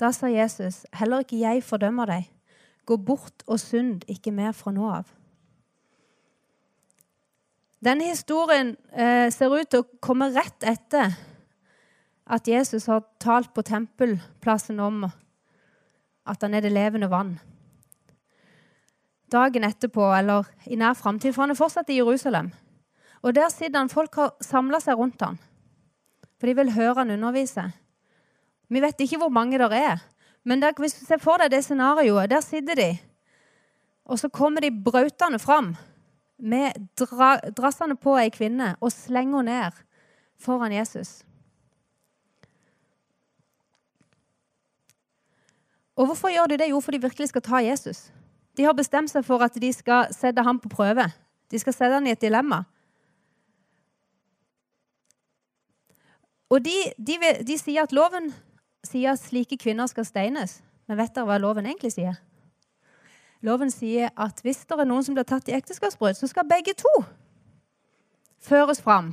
[0.00, 2.35] Da sa Jesus, 'Heller ikke jeg fordømmer deg.
[2.86, 5.12] Gå bort og synd ikke mer fra nå av.'
[7.86, 11.12] Denne historien eh, ser ut til å komme rett etter
[12.26, 15.04] at Jesus har talt på tempelplassen om
[16.26, 17.36] at han er det levende vann.
[19.30, 22.50] Dagen etterpå, eller i nær framtid, for han er fortsatt i Jerusalem.
[23.22, 25.38] Og der sitter han, Folk har samla seg rundt han.
[26.38, 27.64] For de vil høre han undervise.
[28.68, 30.02] Vi vet ikke hvor mange der er.
[30.46, 32.90] Men der, hvis du ser for deg det scenarioet, der sitter de.
[34.06, 35.72] Og så kommer de brautende fram
[36.38, 39.80] med dra, drassende på ei kvinne og slenger henne ned
[40.38, 41.24] foran Jesus.
[45.96, 46.70] Og hvorfor gjør de det?
[46.70, 48.12] Jo, for de virkelig skal ta Jesus.
[48.56, 51.08] De har bestemt seg for at de skal sette ham på prøve.
[51.50, 52.62] De skal sette ham i et dilemma.
[56.50, 58.30] Og de, de, de, sier at loven
[58.86, 60.60] sier at slike kvinner skal steines.
[60.86, 62.16] Men vet dere hva loven egentlig sier?
[63.44, 66.74] Loven sier at hvis det er noen som blir tatt i ekteskapsbrudd, så skal begge
[66.78, 66.92] to
[68.46, 69.12] føres fram.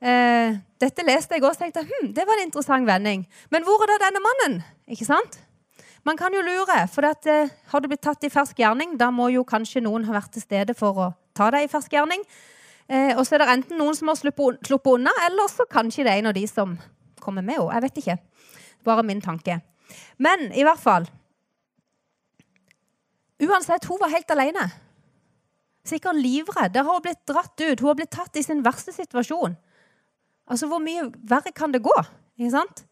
[0.00, 3.26] Eh, dette leste jeg også og tenkte hm, det var en interessant vending.
[3.52, 4.60] Men hvor er da denne mannen?
[4.88, 5.38] Ikke sant?
[6.08, 9.10] Man kan jo lure, for at, eh, har du blitt tatt i fersk gjerning, da
[9.12, 12.24] må jo kanskje noen ha vært til stede for å ta deg i fersk gjerning.
[12.88, 16.14] Eh, og så er det enten noen som har sluppet unna, eller så kanskje det
[16.14, 16.78] er en av de som
[17.20, 17.74] kommer med henne.
[17.76, 18.18] Jeg vet ikke.
[18.84, 19.60] Bare min tanke.
[20.18, 21.08] Men i hvert fall
[23.40, 24.66] Uansett, hun var helt alene.
[25.88, 26.74] Sikkert livredd.
[26.74, 27.80] Der har hun blitt dratt ut.
[27.80, 29.54] Hun har blitt tatt i sin verste situasjon.
[30.44, 31.94] Altså, Hvor mye verre kan det gå?
[32.36, 32.84] Ikke sant?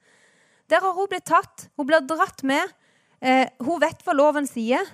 [0.72, 1.68] Der har hun blitt tatt.
[1.76, 2.72] Hun blir dratt med.
[3.20, 4.88] Eh, hun vet hva loven sier.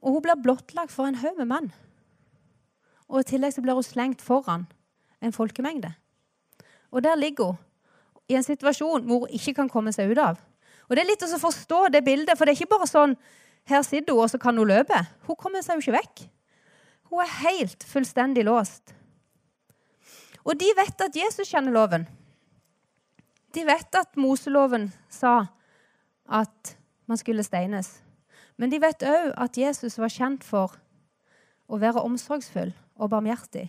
[0.00, 1.72] Og hun blir blottlagt for en haug med menn.
[3.10, 4.66] Og i tillegg så blir hun slengt foran
[5.20, 5.92] en folkemengde.
[6.90, 7.58] Og der ligger hun
[8.30, 10.38] i en situasjon hvor hun ikke kan komme seg ut av.
[10.88, 13.16] Og Det er litt å forstå det bildet, for det er ikke bare sånn
[13.70, 14.96] her sitter hun, og så kan hun løpe.
[15.26, 16.22] Hun kommer seg jo ikke vekk.
[17.10, 18.94] Hun er helt fullstendig låst.
[20.42, 22.06] Og de vet at Jesus kjenner loven.
[23.54, 25.50] De vet at Moseloven sa
[26.30, 26.76] at
[27.10, 27.98] man skulle steines.
[28.56, 30.76] Men de vet òg at Jesus var kjent for
[31.70, 33.68] å være omsorgsfull og barmhjertig.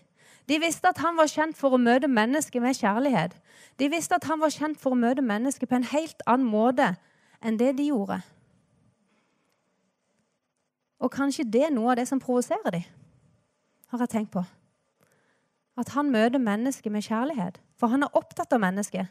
[0.49, 3.35] De visste at han var kjent for å møte mennesker med kjærlighet.
[3.79, 6.93] De visste at han var kjent for å møte mennesker på en helt annen måte
[7.41, 8.19] enn det de gjorde.
[11.01, 12.83] Og kanskje det er noe av det som provoserer dem,
[13.89, 14.43] har jeg tenkt på.
[15.77, 17.57] At han møter mennesker med kjærlighet.
[17.81, 19.07] For han er opptatt av mennesker.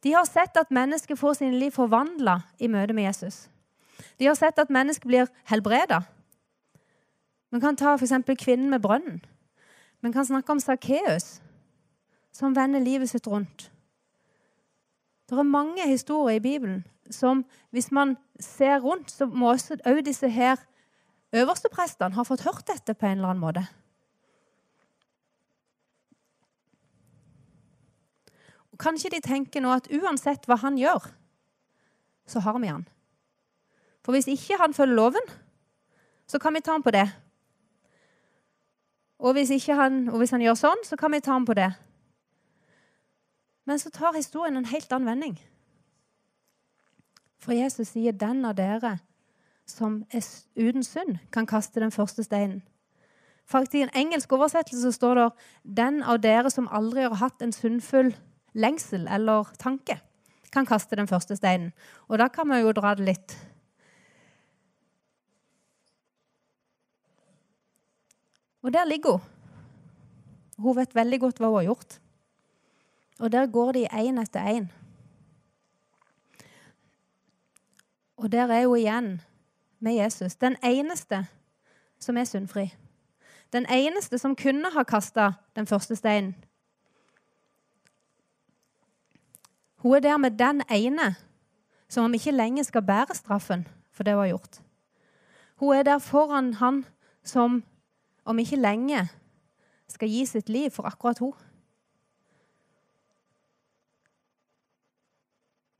[0.00, 3.48] De har sett at mennesker får sine liv forvandla i møte med Jesus.
[4.16, 6.00] De har sett at mennesker blir helbreda.
[7.52, 8.14] Man kan ta f.eks.
[8.38, 9.20] kvinnen med brønnen.
[10.00, 11.40] Man kan snakke om Sakkeus,
[12.32, 13.70] som vender livet sitt rundt.
[15.28, 20.04] Det er mange historier i Bibelen som, hvis man ser rundt, så må også også
[20.04, 20.56] disse her
[21.32, 23.66] øversteprestene ha fått hørt dette på en eller annen måte.
[28.72, 31.10] Og kanskje de tenker nå at uansett hva han gjør,
[32.28, 32.86] så har vi han.
[34.04, 35.32] For hvis ikke han følger loven,
[36.28, 37.08] så kan vi ta ham på det.
[39.18, 41.72] Og hvis, han, og hvis han gjør sånn, så kan vi ta ham på det.
[43.66, 45.38] Men så tar historien en helt annen vending.
[47.38, 48.98] For Jesus sier 'den av dere
[49.66, 50.24] som er
[50.56, 52.62] uten synd, kan kaste den første steinen'.
[53.46, 55.32] Faktisk I en engelsk oversettelse står det
[55.64, 58.16] 'den av dere som aldri har hatt en syndfull
[58.54, 60.00] lengsel eller tanke',
[60.52, 61.72] kan kaste den første steinen.
[62.08, 63.47] Og da kan vi jo dra det litt
[68.62, 69.20] Og der ligger hun.
[70.58, 72.00] Hun vet veldig godt hva hun har gjort.
[73.18, 74.66] Og der går de én etter én.
[78.16, 79.20] Og der er hun igjen
[79.78, 80.34] med Jesus.
[80.36, 81.26] Den eneste
[81.98, 82.74] som er syndfri.
[83.52, 86.34] Den eneste som kunne ha kasta den første steinen.
[89.76, 91.14] Hun er der med den ene
[91.88, 94.60] som om ikke lenger skal bære straffen for det hun har gjort.
[95.56, 96.84] Hun er der foran han
[97.24, 97.62] som
[98.28, 99.06] om ikke lenge
[99.88, 101.32] skal gi sitt liv for akkurat hun.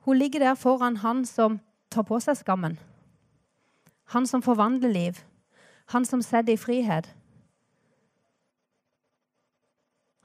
[0.09, 1.61] Hun ligger der foran han som
[1.93, 2.79] tar på seg skammen.
[4.15, 5.19] Han som forvandler liv.
[5.93, 7.11] Han som setter i frihet.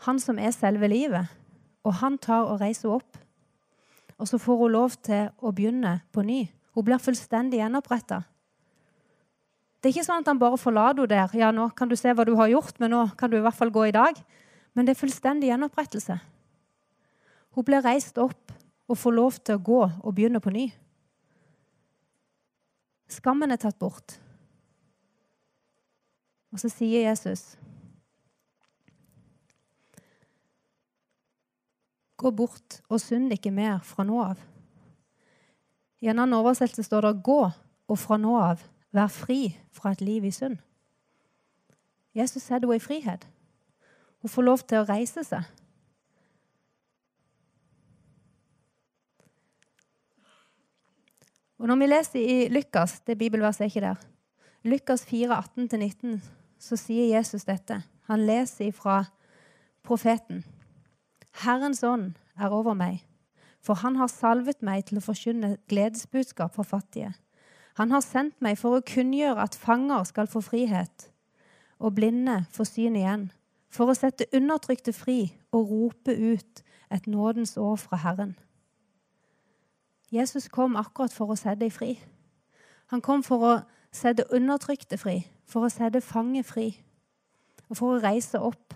[0.07, 1.27] Han som er selve livet.
[1.83, 3.17] Og han tar og reiser opp.
[4.17, 6.45] Og så får hun lov til å begynne på ny.
[6.71, 8.23] Hun blir fullstendig gjenoppretta.
[9.83, 11.31] Det er ikke sånn at han bare forlater henne der.
[11.35, 13.57] Ja, nå kan du se hva du har gjort, men nå kan du i hvert
[13.57, 14.15] fall gå i dag.
[14.71, 16.15] Men det er fullstendig gjenopprettelse.
[17.51, 18.53] Hun blir reist opp
[18.87, 20.69] og får lov til å gå og begynne på ny.
[23.11, 24.15] Skammen er tatt bort.
[26.55, 27.57] Og så sier Jesus
[32.23, 34.39] Gå bort og synd ikke mer fra nå av.
[35.99, 38.63] I en annen oversettelse står det 'gå og fra nå av
[38.93, 40.61] vær fri fra et liv i synd'.
[42.15, 43.27] Jesus setter henne i frihet.
[44.21, 45.43] Hun får lov til å reise seg.
[51.57, 53.99] Og Når vi leser i Lukas, det bibelverset er ikke der,
[54.63, 56.19] Lukas 4, 18-19,
[56.59, 57.81] så sier Jesus dette.
[58.07, 59.05] Han leser fra
[59.83, 60.43] profeten.
[61.43, 63.01] Herrens ånd er over meg,
[63.63, 67.13] for han har salvet meg til å forkynne gledesbudskap for fattige.
[67.73, 71.09] Han har sendt meg for å kunngjøre at fanger skal få frihet,
[71.81, 73.31] og blinde få syn igjen,
[73.73, 76.61] for å sette undertrykte fri og rope ut
[76.93, 78.35] et nådens år fra Herren.
[80.13, 81.95] Jesus kom akkurat for å sette deg fri.
[82.93, 83.53] Han kom for å
[83.89, 86.69] sette undertrykte fri, for å sette fange fri,
[87.69, 88.75] og for å reise opp.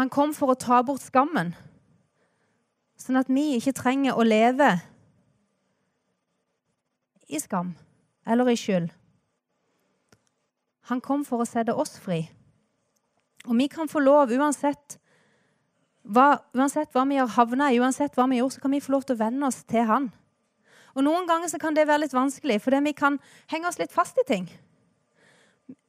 [0.00, 1.52] Han kom for å ta bort skammen,
[2.96, 4.78] sånn at vi ikke trenger å leve
[7.28, 7.74] i skam
[8.28, 8.90] eller i skyld.
[10.88, 12.22] Han kom for å sette oss fri.
[13.48, 14.98] Og vi kan få lov, uansett
[16.08, 18.94] hva, uansett hva vi har havna i, uansett hva vi gjør, så kan vi få
[18.94, 20.08] lov til å venne oss til Han.
[20.96, 23.18] Og Noen ganger så kan det være litt vanskelig, fordi vi kan
[23.52, 24.48] henge oss litt fast i ting.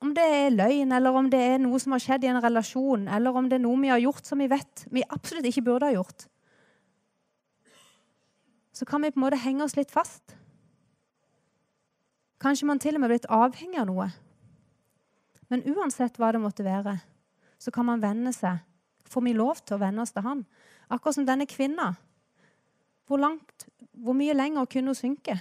[0.03, 3.07] Om det er løgn, eller om det er noe som har skjedd i en relasjon,
[3.07, 5.87] eller om det er noe vi har gjort som vi vet vi absolutt ikke burde
[5.87, 6.27] ha gjort,
[8.75, 10.35] så kan vi på en måte henge oss litt fast.
[12.39, 14.07] Kanskje man til og med er blitt avhengig av noe.
[15.49, 16.95] Men uansett hva det måtte være,
[17.59, 18.61] så kan man vende seg.
[19.09, 20.45] Får vi lov til å vende oss til Han?
[20.89, 21.95] Akkurat som denne kvinna.
[23.09, 25.39] Hvor, langt, hvor mye lenger kunne hun synke?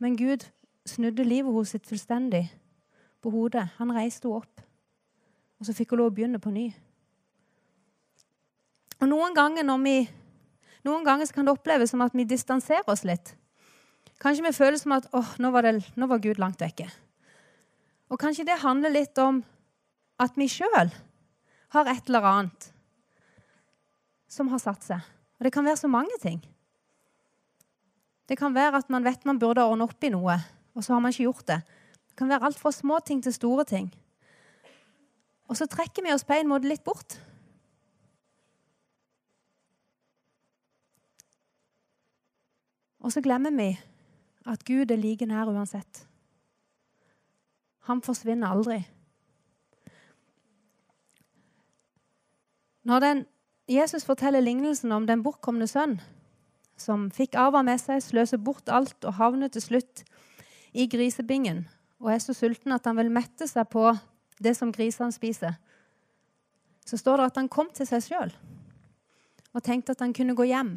[0.00, 0.48] Men Gud
[0.88, 2.46] snudde livet hos sitt fullstendig
[3.22, 3.68] på hodet.
[3.76, 4.64] Han reiste henne opp.
[5.60, 6.66] Og så fikk hun lov å begynne på ny.
[8.96, 9.98] Og Noen ganger, vi,
[10.84, 13.36] noen ganger kan det oppleves som at vi distanserer oss litt.
[14.22, 16.88] Kanskje vi føler som at åh, nå nå var Gud langt vekke.
[18.08, 19.42] Og kanskje det handler litt om
[20.18, 20.92] at vi sjøl
[21.74, 22.72] har et eller annet
[24.28, 25.00] som har satt seg.
[25.38, 26.40] Og det kan være så mange ting.
[28.26, 30.38] Det kan være at man vet man burde ordne opp i noe,
[30.74, 31.60] og så har man ikke gjort det.
[32.10, 33.90] Det kan være alt fra små ting til store ting.
[35.46, 37.18] Og så trekker vi oss på en måte litt bort.
[43.06, 43.68] Og så glemmer vi
[44.46, 46.06] at Gud er like nær uansett.
[47.90, 48.80] Han forsvinner aldri.
[52.86, 53.24] Når den,
[53.68, 55.98] Jesus forteller lignelsen om den bortkomne sønn,
[56.78, 60.04] som fikk arva med seg, sløser bort alt og havner til slutt
[60.76, 61.64] i grisebingen
[62.02, 63.88] og er så sulten at han vil mette seg på
[64.42, 65.56] det som grisene spiser,
[66.86, 68.34] så står det at han kom til seg sjøl
[69.56, 70.76] og tenkte at han kunne gå hjem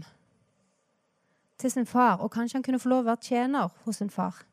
[1.60, 4.44] til sin far, og kanskje han kunne få lov å være tjener hos sin far.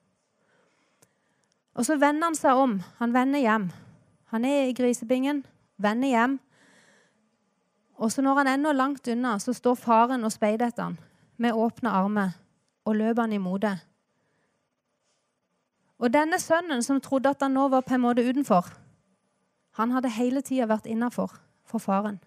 [1.76, 2.78] Og så vender han seg om.
[2.98, 3.70] Han vender hjem.
[4.32, 5.44] Han er i grisebingen,
[5.76, 6.38] vender hjem.
[7.96, 10.98] Og så når han ennå er langt unna, så står faren og speider etter han
[11.36, 12.32] med åpne armer
[12.86, 13.76] og løper han imot det.
[16.00, 18.68] Og denne sønnen som trodde at han nå var på en måte utenfor,
[19.76, 21.34] han hadde hele tida vært innafor
[21.68, 22.18] for faren.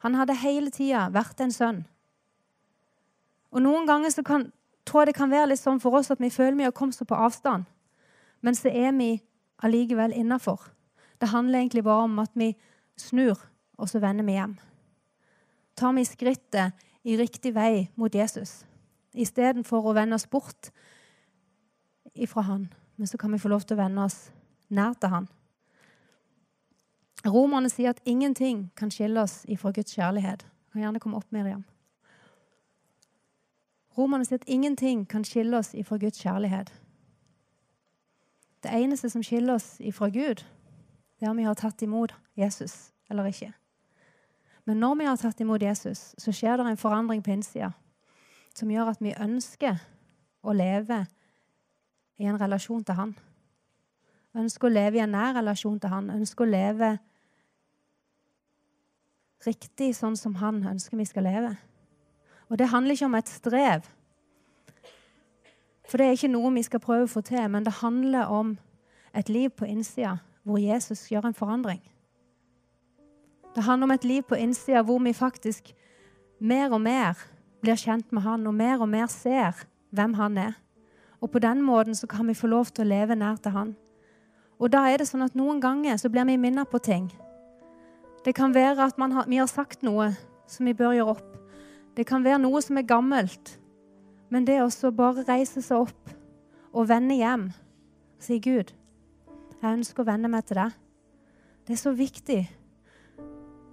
[0.00, 1.84] Han hadde hele tida vært en sønn
[3.52, 4.48] og Noen ganger så kan,
[4.84, 6.96] tror jeg det kan være litt sånn for oss at vi føler vi har kommet
[6.98, 7.64] så på avstand.
[8.44, 9.16] Men så er vi
[9.64, 10.60] allikevel innafor.
[11.18, 12.52] Det handler egentlig bare om at vi
[12.98, 13.38] snur,
[13.78, 14.58] og så vender vi hjem.
[15.74, 16.72] tar vi skrittet
[17.02, 18.64] i riktig vei mot Jesus.
[19.14, 20.70] Istedenfor å vende oss bort
[22.14, 22.68] ifra han.
[22.96, 24.30] Men så kan vi få lov til å vende oss
[24.68, 25.28] nær til han.
[27.26, 30.44] Romerne sier at ingenting kan skille oss ifra Guds kjærlighet.
[30.72, 31.64] Kan gjerne komme opp, Miriam.
[33.98, 36.70] Romerne sier at ingenting kan skille oss ifra Guds kjærlighet.
[38.62, 40.44] Det eneste som skiller oss ifra Gud,
[41.18, 43.52] det er om vi har tatt imot Jesus eller ikke.
[44.64, 47.72] Men når vi har tatt imot Jesus, så skjer det en forandring på innsida
[48.54, 49.78] som gjør at vi ønsker
[50.42, 51.04] å leve
[52.18, 53.14] i en relasjon til Han.
[54.38, 56.10] Ønsker å leve i en nær relasjon til Han.
[56.10, 56.90] Ønsker å leve
[59.46, 61.54] riktig sånn som Han ønsker vi skal leve.
[62.48, 63.86] Og det handler ikke om et strev.
[65.88, 68.56] For det er ikke noe vi skal prøve å få til, men det handler om
[69.16, 71.80] et liv på innsida hvor Jesus gjør en forandring.
[73.56, 75.72] Det handler om et liv på innsida hvor vi faktisk
[76.38, 77.18] mer og mer
[77.60, 80.52] blir kjent med Han, og mer og mer ser hvem Han er.
[81.20, 83.74] Og på den måten så kan vi få lov til å leve nær til Han.
[84.58, 87.10] Og da er det sånn at noen ganger så blir vi minnet på ting.
[88.24, 90.12] Det kan være at har, vi har sagt noe
[90.46, 91.37] som vi bør gjøre opp.
[91.98, 93.56] Det kan være noe som er gammelt.
[94.30, 96.12] Men det å bare reise seg opp
[96.70, 98.70] og vende hjem og si, 'Gud,
[99.62, 100.76] jeg ønsker å vende meg til deg',
[101.66, 102.38] det er så viktig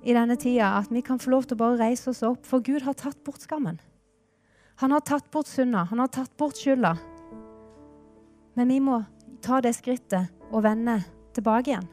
[0.05, 2.61] i denne tida at vi kan få lov til å bare reise oss opp, for
[2.61, 3.80] Gud har tatt bort skammen.
[4.82, 6.95] Han har tatt bort synda, han har tatt bort skylda.
[8.55, 9.03] Men vi må
[9.41, 11.03] ta det skrittet og vende
[11.34, 11.89] tilbake igjen.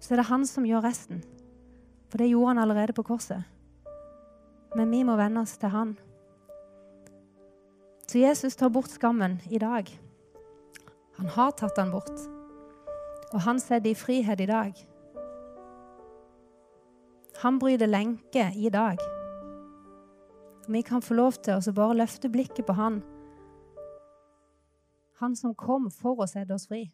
[0.00, 1.22] Så er det han som gjør resten.
[2.08, 3.53] For det gjorde han allerede på korset.
[4.74, 5.94] Men vi må venne oss til han.
[8.08, 9.88] Så Jesus tar bort skammen i dag.
[11.16, 12.26] Han har tatt den bort.
[13.32, 14.74] Og han setter i frihet i dag.
[17.42, 18.98] Han bryter lenke i dag.
[20.68, 23.02] Vi kan få lov til å bare løfte blikket på han.
[25.20, 26.86] Han som kom for å sette oss fri.